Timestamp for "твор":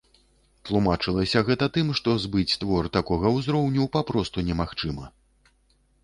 2.61-2.89